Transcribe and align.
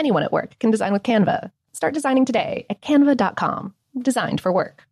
Anyone 0.00 0.22
at 0.22 0.32
work 0.32 0.58
can 0.58 0.70
design 0.70 0.94
with 0.94 1.02
Canva. 1.02 1.50
Start 1.74 1.92
designing 1.92 2.24
today 2.24 2.64
at 2.70 2.80
canva.com. 2.80 3.74
Designed 4.00 4.40
for 4.40 4.50
work. 4.50 4.84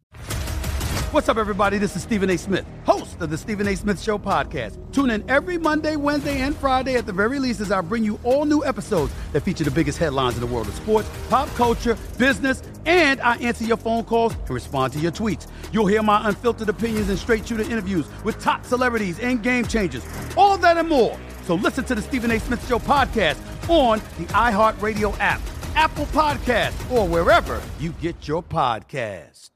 What's 1.12 1.30
up, 1.30 1.38
everybody? 1.38 1.78
This 1.78 1.96
is 1.96 2.02
Stephen 2.02 2.28
A. 2.28 2.37
Smith, 2.37 2.66
host 2.84 3.19
of 3.23 3.30
the 3.30 3.38
Stephen 3.38 3.66
A. 3.69 3.74
Smith 3.74 4.02
Show 4.02 4.19
podcast. 4.19 4.77
Tune 4.92 5.09
in 5.09 5.24
every 5.30 5.56
Monday, 5.56 5.97
Wednesday, 5.97 6.41
and 6.42 6.55
Friday 6.55 6.97
at 6.97 7.06
the 7.06 7.14
very 7.14 7.38
least 7.38 7.60
as 7.60 7.73
I 7.73 7.80
bring 7.80 8.05
you 8.05 8.20
all 8.23 8.45
new 8.45 8.62
episodes 8.66 9.10
that 9.33 9.41
feature 9.41 9.64
the 9.64 9.70
biggest 9.70 9.97
headlines 9.97 10.34
in 10.34 10.42
the 10.42 10.47
world 10.47 10.69
of 10.69 10.74
sports, 10.74 11.09
pop 11.30 11.48
culture, 11.55 11.97
business, 12.19 12.62
and 12.84 13.19
I 13.22 13.36
answer 13.38 13.64
your 13.64 13.78
phone 13.78 14.05
calls 14.05 14.34
and 14.34 14.50
respond 14.50 14.92
to 14.92 14.98
your 14.98 15.12
tweets. 15.12 15.47
You'll 15.72 15.86
hear 15.86 16.02
my 16.02 16.28
unfiltered 16.28 16.69
opinions 16.69 17.09
and 17.09 17.19
straight 17.19 17.48
shooter 17.48 17.62
interviews 17.62 18.05
with 18.25 18.38
top 18.42 18.66
celebrities 18.66 19.19
and 19.20 19.42
game 19.42 19.64
changers. 19.64 20.05
All 20.36 20.59
that 20.59 20.77
and 20.77 20.86
more. 20.91 21.19
So 21.45 21.55
listen 21.55 21.84
to 21.84 21.95
the 21.95 22.02
Stephen 22.02 22.30
A. 22.30 22.38
Smith 22.38 22.69
Show 22.69 22.78
podcast 22.78 23.38
on 23.68 24.00
the 24.18 24.24
iHeartRadio 24.32 25.16
app, 25.20 25.40
Apple 25.74 26.06
Podcast, 26.06 26.90
or 26.90 27.06
wherever 27.06 27.62
you 27.78 27.92
get 27.92 28.27
your 28.27 28.42
podcast. 28.42 29.50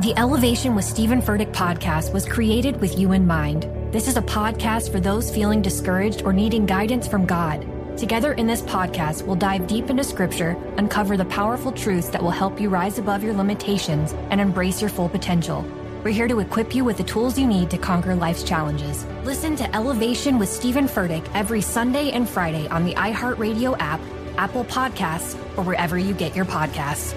The 0.00 0.14
Elevation 0.16 0.74
with 0.74 0.86
Steven 0.86 1.20
Furtick 1.20 1.52
podcast 1.52 2.14
was 2.14 2.24
created 2.24 2.80
with 2.80 2.98
you 2.98 3.12
in 3.12 3.26
mind. 3.26 3.64
This 3.92 4.08
is 4.08 4.16
a 4.16 4.22
podcast 4.22 4.90
for 4.90 5.00
those 5.00 5.30
feeling 5.30 5.60
discouraged 5.60 6.22
or 6.22 6.32
needing 6.32 6.64
guidance 6.64 7.06
from 7.06 7.26
God. 7.26 7.66
Together 7.98 8.32
in 8.32 8.46
this 8.46 8.62
podcast, 8.62 9.26
we'll 9.26 9.36
dive 9.36 9.66
deep 9.66 9.90
into 9.90 10.02
scripture, 10.02 10.56
uncover 10.78 11.18
the 11.18 11.26
powerful 11.26 11.70
truths 11.70 12.08
that 12.08 12.22
will 12.22 12.30
help 12.30 12.58
you 12.58 12.70
rise 12.70 12.98
above 12.98 13.22
your 13.22 13.34
limitations 13.34 14.14
and 14.30 14.40
embrace 14.40 14.80
your 14.80 14.88
full 14.88 15.10
potential. 15.10 15.62
We're 16.04 16.10
here 16.10 16.26
to 16.26 16.40
equip 16.40 16.74
you 16.74 16.84
with 16.84 16.96
the 16.96 17.04
tools 17.04 17.38
you 17.38 17.46
need 17.46 17.70
to 17.70 17.78
conquer 17.78 18.16
life's 18.16 18.42
challenges. 18.42 19.04
Listen 19.22 19.54
to 19.54 19.72
Elevation 19.76 20.36
with 20.36 20.48
Steven 20.48 20.86
Furtick 20.86 21.24
every 21.32 21.60
Sunday 21.60 22.10
and 22.10 22.28
Friday 22.28 22.66
on 22.68 22.84
the 22.84 22.94
iHeartRadio 22.94 23.76
app, 23.78 24.00
Apple 24.36 24.64
Podcasts, 24.64 25.34
or 25.56 25.62
wherever 25.62 25.96
you 25.96 26.12
get 26.12 26.34
your 26.34 26.44
podcasts. 26.44 27.14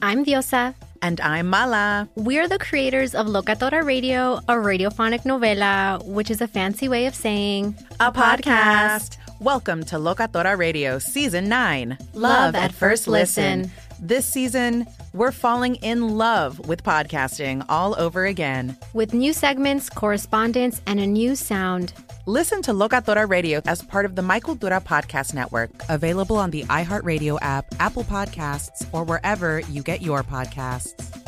I'm 0.00 0.24
Diosa. 0.24 0.74
And 1.02 1.20
I'm 1.20 1.48
Mala. 1.48 2.08
We're 2.14 2.48
the 2.48 2.58
creators 2.58 3.14
of 3.14 3.26
Locatora 3.26 3.84
Radio, 3.84 4.36
a 4.48 4.54
radiophonic 4.54 5.24
novela, 5.24 6.02
which 6.06 6.30
is 6.30 6.40
a 6.40 6.48
fancy 6.48 6.88
way 6.88 7.04
of 7.04 7.14
saying 7.14 7.76
a, 8.00 8.10
podcast. 8.10 9.18
Welcome 9.40 9.84
to 9.84 9.96
Locatora 9.96 10.56
Radio 10.56 10.98
Season 10.98 11.50
9 11.50 11.98
Love, 12.14 12.14
Love 12.14 12.54
at 12.54 12.72
First 12.72 13.08
listen. 13.08 13.62
listen. 13.62 13.72
This 14.00 14.26
season, 14.26 14.86
we're 15.16 15.32
falling 15.32 15.76
in 15.76 16.18
love 16.18 16.68
with 16.68 16.82
podcasting 16.82 17.64
all 17.70 17.98
over 17.98 18.26
again. 18.26 18.76
With 18.92 19.14
new 19.14 19.32
segments, 19.32 19.88
correspondence, 19.88 20.82
and 20.86 21.00
a 21.00 21.06
new 21.06 21.34
sound. 21.34 21.94
Listen 22.26 22.60
to 22.62 22.72
Locatora 22.72 23.26
Radio 23.26 23.62
as 23.64 23.80
part 23.80 24.04
of 24.04 24.14
the 24.14 24.20
My 24.20 24.40
Cultura 24.40 24.82
Podcast 24.84 25.32
Network, 25.32 25.70
available 25.88 26.36
on 26.36 26.50
the 26.50 26.64
iHeartRadio 26.64 27.38
app, 27.40 27.64
Apple 27.80 28.04
Podcasts, 28.04 28.86
or 28.92 29.04
wherever 29.04 29.60
you 29.60 29.82
get 29.82 30.02
your 30.02 30.22
podcasts. 30.22 31.22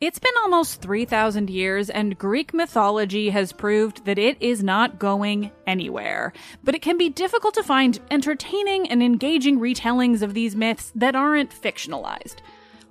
It's 0.00 0.18
been 0.18 0.32
almost 0.42 0.80
3,000 0.80 1.50
years, 1.50 1.90
and 1.90 2.16
Greek 2.16 2.54
mythology 2.54 3.28
has 3.28 3.52
proved 3.52 4.06
that 4.06 4.18
it 4.18 4.40
is 4.40 4.62
not 4.62 4.98
going 4.98 5.50
anywhere. 5.66 6.32
But 6.64 6.74
it 6.74 6.80
can 6.80 6.96
be 6.96 7.10
difficult 7.10 7.52
to 7.54 7.62
find 7.62 8.00
entertaining 8.10 8.88
and 8.88 9.02
engaging 9.02 9.60
retellings 9.60 10.22
of 10.22 10.32
these 10.32 10.56
myths 10.56 10.90
that 10.94 11.14
aren't 11.14 11.50
fictionalized. 11.50 12.36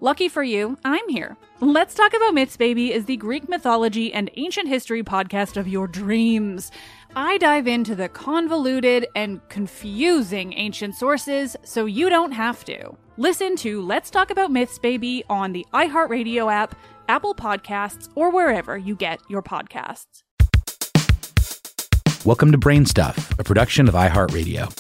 Lucky 0.01 0.29
for 0.29 0.43
you, 0.43 0.77
I'm 0.85 1.09
here. 1.09 1.35
Let's 1.59 1.93
Talk 1.93 2.13
About 2.13 2.33
Myths, 2.33 2.55
Baby 2.55 2.93
is 2.93 3.03
the 3.03 3.17
Greek 3.17 3.49
mythology 3.49 4.13
and 4.13 4.31
ancient 4.37 4.69
history 4.69 5.03
podcast 5.03 5.57
of 5.57 5.67
your 5.67 5.89
dreams. 5.89 6.71
I 7.17 7.37
dive 7.37 7.67
into 7.67 7.95
the 7.95 8.07
convoluted 8.07 9.07
and 9.13 9.41
confusing 9.49 10.53
ancient 10.53 10.95
sources 10.95 11.57
so 11.65 11.85
you 11.85 12.09
don't 12.09 12.31
have 12.31 12.63
to. 12.63 12.95
Listen 13.17 13.57
to 13.57 13.81
Let's 13.81 14.09
Talk 14.09 14.31
About 14.31 14.51
Myths, 14.51 14.79
Baby 14.79 15.25
on 15.29 15.51
the 15.51 15.65
iHeartRadio 15.73 16.49
app, 16.49 16.75
Apple 17.09 17.35
Podcasts, 17.35 18.07
or 18.15 18.31
wherever 18.31 18.77
you 18.77 18.95
get 18.95 19.19
your 19.27 19.41
podcasts. 19.41 20.23
Welcome 22.23 22.53
to 22.53 22.57
Brain 22.57 22.85
Stuff, 22.85 23.37
a 23.37 23.43
production 23.43 23.89
of 23.89 23.95
iHeartRadio. 23.95 24.71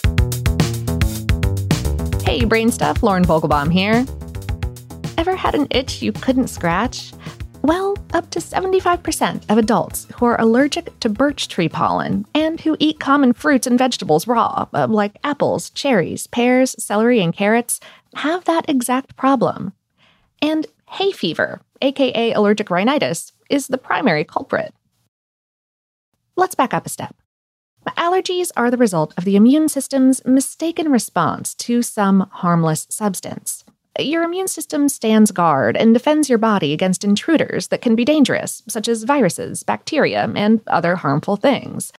Hey, 2.23 2.45
Brain 2.45 2.71
Stuff, 2.71 3.03
Lauren 3.03 3.25
Vogelbaum 3.25 3.69
here. 3.69 4.05
Ever 5.19 5.35
had 5.35 5.53
an 5.53 5.67
itch 5.69 6.01
you 6.01 6.13
couldn't 6.13 6.47
scratch? 6.47 7.11
Well, 7.61 7.97
up 8.13 8.29
to 8.29 8.39
75% 8.39 9.49
of 9.49 9.57
adults 9.57 10.07
who 10.15 10.23
are 10.25 10.39
allergic 10.39 10.97
to 11.01 11.09
birch 11.09 11.49
tree 11.49 11.67
pollen 11.67 12.25
and 12.33 12.61
who 12.61 12.77
eat 12.79 13.01
common 13.01 13.33
fruits 13.33 13.67
and 13.67 13.77
vegetables 13.77 14.27
raw, 14.27 14.67
uh, 14.73 14.87
like 14.87 15.17
apples, 15.25 15.71
cherries, 15.71 16.27
pears, 16.27 16.73
celery, 16.81 17.19
and 17.19 17.33
carrots, 17.33 17.81
have 18.15 18.45
that 18.45 18.69
exact 18.69 19.17
problem. 19.17 19.73
And 20.41 20.65
hay 20.89 21.11
fever, 21.11 21.59
aka 21.81 22.31
allergic 22.31 22.69
rhinitis, 22.69 23.33
is 23.49 23.67
the 23.67 23.77
primary 23.77 24.23
culprit. 24.23 24.73
Let's 26.37 26.55
back 26.55 26.73
up 26.73 26.85
a 26.85 26.89
step. 26.89 27.13
Allergies 27.97 28.51
are 28.55 28.71
the 28.71 28.77
result 28.77 29.13
of 29.17 29.25
the 29.25 29.35
immune 29.35 29.67
system's 29.67 30.23
mistaken 30.23 30.89
response 30.89 31.53
to 31.55 31.81
some 31.81 32.29
harmless 32.31 32.87
substance 32.89 33.65
your 34.05 34.23
immune 34.23 34.47
system 34.47 34.89
stands 34.89 35.31
guard 35.31 35.77
and 35.77 35.93
defends 35.93 36.29
your 36.29 36.37
body 36.37 36.73
against 36.73 37.03
intruders 37.03 37.67
that 37.67 37.81
can 37.81 37.95
be 37.95 38.05
dangerous, 38.05 38.63
such 38.67 38.87
as 38.87 39.03
viruses, 39.03 39.63
bacteria, 39.63 40.31
and 40.35 40.61
other 40.67 40.95
harmful 40.95 41.35
things. 41.35 41.91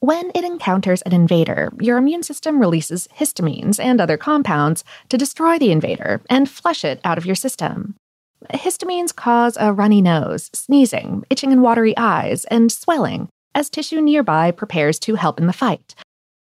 When 0.00 0.30
it 0.34 0.44
encounters 0.44 1.02
an 1.02 1.12
invader, 1.12 1.72
your 1.80 1.98
immune 1.98 2.22
system 2.22 2.60
releases 2.60 3.08
histamines 3.08 3.80
and 3.80 4.00
other 4.00 4.16
compounds 4.16 4.84
to 5.08 5.18
destroy 5.18 5.58
the 5.58 5.72
invader 5.72 6.20
and 6.30 6.48
flush 6.48 6.84
it 6.84 7.00
out 7.04 7.18
of 7.18 7.26
your 7.26 7.34
system. 7.34 7.96
Histamines 8.54 9.14
cause 9.14 9.56
a 9.58 9.72
runny 9.72 10.00
nose, 10.00 10.50
sneezing, 10.54 11.24
itching 11.28 11.50
and 11.50 11.62
watery 11.62 11.96
eyes, 11.96 12.44
and 12.44 12.70
swelling 12.70 13.28
as 13.54 13.68
tissue 13.68 14.00
nearby 14.00 14.52
prepares 14.52 15.00
to 15.00 15.16
help 15.16 15.40
in 15.40 15.48
the 15.48 15.52
fight, 15.52 15.96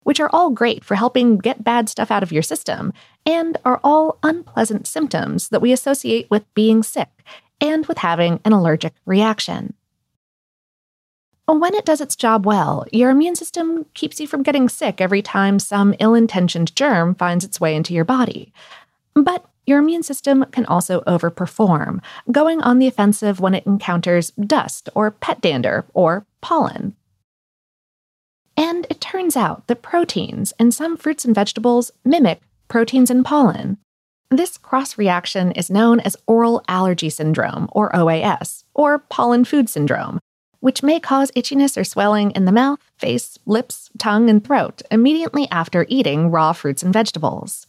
which 0.04 0.20
are 0.20 0.30
all 0.32 0.50
great 0.50 0.84
for 0.84 0.94
helping 0.94 1.36
get 1.36 1.64
bad 1.64 1.88
stuff 1.88 2.10
out 2.10 2.22
of 2.22 2.32
your 2.32 2.42
system 2.42 2.92
and 3.26 3.58
are 3.64 3.80
all 3.82 4.18
unpleasant 4.22 4.86
symptoms 4.86 5.48
that 5.48 5.60
we 5.60 5.72
associate 5.72 6.30
with 6.30 6.44
being 6.54 6.82
sick 6.82 7.08
and 7.60 7.86
with 7.86 7.98
having 7.98 8.40
an 8.44 8.52
allergic 8.52 8.94
reaction. 9.04 9.74
When 11.46 11.74
it 11.74 11.84
does 11.84 12.00
its 12.00 12.16
job 12.16 12.46
well, 12.46 12.86
your 12.90 13.10
immune 13.10 13.34
system 13.34 13.84
keeps 13.92 14.18
you 14.18 14.26
from 14.26 14.42
getting 14.42 14.68
sick 14.68 15.00
every 15.00 15.20
time 15.20 15.58
some 15.58 15.94
ill 16.00 16.14
intentioned 16.14 16.74
germ 16.74 17.14
finds 17.14 17.44
its 17.44 17.60
way 17.60 17.76
into 17.76 17.92
your 17.92 18.04
body. 18.04 18.52
But 19.14 19.44
your 19.66 19.78
immune 19.78 20.02
system 20.02 20.44
can 20.52 20.66
also 20.66 21.00
overperform, 21.02 22.02
going 22.30 22.62
on 22.62 22.78
the 22.78 22.86
offensive 22.86 23.40
when 23.40 23.54
it 23.54 23.66
encounters 23.66 24.30
dust 24.32 24.88
or 24.94 25.10
pet 25.10 25.40
dander 25.40 25.84
or 25.94 26.26
pollen. 26.40 26.96
And 28.56 28.86
it 28.88 29.00
turns 29.00 29.36
out 29.36 29.66
that 29.66 29.82
proteins 29.82 30.52
in 30.58 30.70
some 30.70 30.96
fruits 30.96 31.24
and 31.24 31.34
vegetables 31.34 31.90
mimic 32.04 32.40
proteins 32.68 33.10
in 33.10 33.24
pollen. 33.24 33.78
This 34.30 34.56
cross 34.58 34.98
reaction 34.98 35.52
is 35.52 35.70
known 35.70 36.00
as 36.00 36.16
oral 36.26 36.62
allergy 36.66 37.10
syndrome, 37.10 37.68
or 37.72 37.90
OAS, 37.92 38.64
or 38.74 38.98
pollen 38.98 39.44
food 39.44 39.68
syndrome, 39.68 40.18
which 40.60 40.82
may 40.82 40.98
cause 40.98 41.30
itchiness 41.32 41.76
or 41.76 41.84
swelling 41.84 42.30
in 42.32 42.44
the 42.44 42.52
mouth, 42.52 42.80
face, 42.96 43.38
lips, 43.46 43.90
tongue, 43.98 44.30
and 44.30 44.44
throat 44.44 44.82
immediately 44.90 45.46
after 45.50 45.86
eating 45.88 46.30
raw 46.30 46.52
fruits 46.52 46.82
and 46.82 46.92
vegetables. 46.92 47.66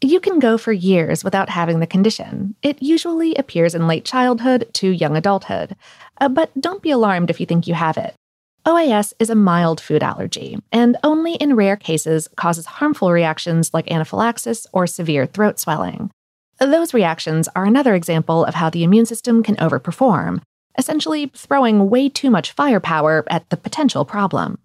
You 0.00 0.18
can 0.20 0.38
go 0.38 0.56
for 0.56 0.72
years 0.72 1.22
without 1.22 1.50
having 1.50 1.80
the 1.80 1.86
condition. 1.86 2.54
It 2.62 2.82
usually 2.82 3.34
appears 3.34 3.74
in 3.74 3.86
late 3.86 4.06
childhood 4.06 4.70
to 4.74 4.88
young 4.88 5.14
adulthood, 5.16 5.76
uh, 6.18 6.30
but 6.30 6.50
don't 6.58 6.82
be 6.82 6.90
alarmed 6.90 7.28
if 7.28 7.38
you 7.38 7.44
think 7.44 7.66
you 7.66 7.74
have 7.74 7.98
it. 7.98 8.14
OAS 8.66 9.14
is 9.18 9.30
a 9.30 9.34
mild 9.34 9.80
food 9.80 10.02
allergy 10.02 10.58
and 10.70 10.98
only 11.02 11.34
in 11.34 11.56
rare 11.56 11.76
cases 11.76 12.28
causes 12.36 12.66
harmful 12.66 13.10
reactions 13.10 13.72
like 13.72 13.90
anaphylaxis 13.90 14.66
or 14.72 14.86
severe 14.86 15.24
throat 15.24 15.58
swelling. 15.58 16.10
Those 16.58 16.92
reactions 16.92 17.48
are 17.56 17.64
another 17.64 17.94
example 17.94 18.44
of 18.44 18.54
how 18.54 18.68
the 18.68 18.84
immune 18.84 19.06
system 19.06 19.42
can 19.42 19.56
overperform, 19.56 20.42
essentially 20.76 21.30
throwing 21.34 21.88
way 21.88 22.10
too 22.10 22.28
much 22.28 22.52
firepower 22.52 23.24
at 23.28 23.48
the 23.48 23.56
potential 23.56 24.04
problem. 24.04 24.58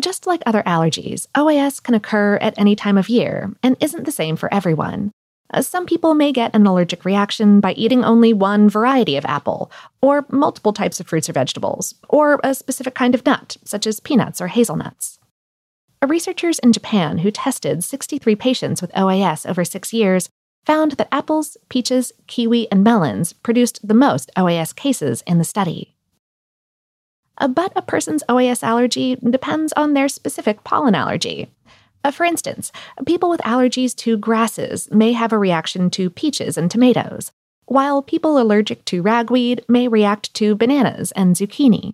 Just 0.00 0.26
like 0.26 0.42
other 0.46 0.62
allergies, 0.62 1.26
OAS 1.34 1.82
can 1.82 1.94
occur 1.94 2.36
at 2.36 2.58
any 2.58 2.74
time 2.74 2.96
of 2.96 3.10
year 3.10 3.52
and 3.62 3.76
isn't 3.80 4.04
the 4.04 4.12
same 4.12 4.36
for 4.36 4.52
everyone. 4.52 5.12
Some 5.60 5.86
people 5.86 6.14
may 6.14 6.30
get 6.30 6.54
an 6.54 6.66
allergic 6.66 7.04
reaction 7.04 7.60
by 7.60 7.72
eating 7.72 8.04
only 8.04 8.34
one 8.34 8.68
variety 8.68 9.16
of 9.16 9.24
apple, 9.24 9.70
or 10.02 10.26
multiple 10.30 10.74
types 10.74 11.00
of 11.00 11.06
fruits 11.06 11.28
or 11.28 11.32
vegetables, 11.32 11.94
or 12.08 12.38
a 12.44 12.54
specific 12.54 12.94
kind 12.94 13.14
of 13.14 13.24
nut, 13.24 13.56
such 13.64 13.86
as 13.86 14.00
peanuts 14.00 14.40
or 14.40 14.48
hazelnuts. 14.48 15.18
Researchers 16.06 16.58
in 16.58 16.72
Japan 16.72 17.18
who 17.18 17.30
tested 17.30 17.82
63 17.82 18.36
patients 18.36 18.82
with 18.82 18.92
OAS 18.92 19.48
over 19.48 19.64
six 19.64 19.92
years 19.92 20.28
found 20.66 20.92
that 20.92 21.08
apples, 21.10 21.56
peaches, 21.70 22.12
kiwi, 22.26 22.70
and 22.70 22.84
melons 22.84 23.32
produced 23.32 23.86
the 23.86 23.94
most 23.94 24.30
OAS 24.36 24.76
cases 24.76 25.22
in 25.26 25.38
the 25.38 25.44
study. 25.44 25.94
But 27.40 27.72
a 27.74 27.82
person's 27.82 28.24
OAS 28.28 28.62
allergy 28.62 29.16
depends 29.16 29.72
on 29.74 29.94
their 29.94 30.08
specific 30.08 30.62
pollen 30.64 30.94
allergy. 30.94 31.48
Uh, 32.08 32.10
For 32.10 32.24
instance, 32.24 32.72
people 33.04 33.28
with 33.28 33.42
allergies 33.42 33.94
to 33.96 34.16
grasses 34.16 34.90
may 34.90 35.12
have 35.12 35.30
a 35.30 35.38
reaction 35.38 35.90
to 35.90 36.08
peaches 36.08 36.56
and 36.56 36.70
tomatoes, 36.70 37.32
while 37.66 38.00
people 38.00 38.38
allergic 38.38 38.86
to 38.86 39.02
ragweed 39.02 39.62
may 39.68 39.88
react 39.88 40.32
to 40.34 40.54
bananas 40.54 41.12
and 41.12 41.36
zucchini. 41.36 41.92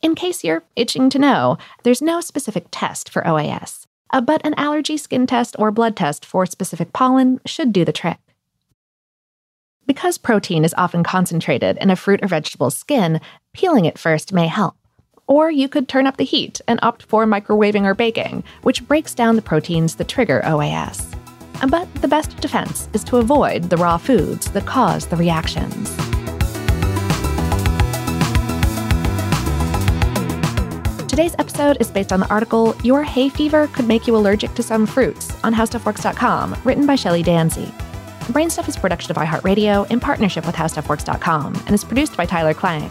In 0.00 0.14
case 0.14 0.44
you're 0.44 0.62
itching 0.76 1.10
to 1.10 1.18
know, 1.18 1.58
there's 1.82 2.00
no 2.00 2.20
specific 2.20 2.66
test 2.70 3.08
for 3.08 3.22
OAS, 3.22 3.86
uh, 4.12 4.20
but 4.20 4.46
an 4.46 4.54
allergy 4.56 4.96
skin 4.96 5.26
test 5.26 5.56
or 5.58 5.72
blood 5.72 5.96
test 5.96 6.24
for 6.24 6.46
specific 6.46 6.92
pollen 6.92 7.40
should 7.46 7.72
do 7.72 7.84
the 7.84 7.92
trick. 7.92 8.20
Because 9.86 10.18
protein 10.18 10.64
is 10.64 10.74
often 10.78 11.02
concentrated 11.02 11.78
in 11.78 11.90
a 11.90 11.96
fruit 11.96 12.22
or 12.22 12.28
vegetable's 12.28 12.76
skin, 12.76 13.20
peeling 13.52 13.86
it 13.86 13.98
first 13.98 14.32
may 14.32 14.46
help. 14.46 14.76
Or 15.26 15.50
you 15.50 15.68
could 15.68 15.88
turn 15.88 16.06
up 16.06 16.16
the 16.16 16.24
heat 16.24 16.60
and 16.68 16.78
opt 16.82 17.02
for 17.02 17.26
microwaving 17.26 17.84
or 17.84 17.94
baking, 17.94 18.44
which 18.62 18.86
breaks 18.86 19.14
down 19.14 19.36
the 19.36 19.42
proteins 19.42 19.96
that 19.96 20.08
trigger 20.08 20.40
OAS. 20.44 21.14
But 21.68 21.92
the 21.96 22.08
best 22.08 22.36
defense 22.40 22.88
is 22.92 23.02
to 23.04 23.16
avoid 23.16 23.64
the 23.64 23.76
raw 23.76 23.96
foods 23.96 24.50
that 24.52 24.66
cause 24.66 25.06
the 25.06 25.16
reactions. 25.16 25.94
Today's 31.08 31.34
episode 31.38 31.78
is 31.80 31.90
based 31.90 32.12
on 32.12 32.20
the 32.20 32.28
article 32.28 32.76
Your 32.84 33.02
Hay 33.02 33.30
Fever 33.30 33.68
Could 33.68 33.88
Make 33.88 34.06
You 34.06 34.14
Allergic 34.16 34.52
to 34.52 34.62
Some 34.62 34.84
Fruits 34.84 35.32
on 35.42 35.54
HowStuffWorks.com, 35.54 36.54
written 36.62 36.84
by 36.84 36.94
Shelley 36.94 37.22
Danzy. 37.22 37.72
Brainstuff 38.26 38.68
is 38.68 38.76
a 38.76 38.80
production 38.80 39.12
of 39.12 39.16
iHeartRadio 39.16 39.90
in 39.90 39.98
partnership 39.98 40.44
with 40.44 40.54
HowStuffWorks.com 40.54 41.54
and 41.54 41.70
is 41.70 41.84
produced 41.84 42.18
by 42.18 42.26
Tyler 42.26 42.52
Klang. 42.52 42.90